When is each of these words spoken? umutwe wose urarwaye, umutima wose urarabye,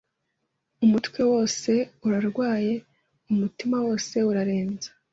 umutwe 0.85 1.19
wose 1.31 1.71
urarwaye, 2.05 2.73
umutima 3.31 3.75
wose 3.85 4.15
urarabye, 4.29 4.89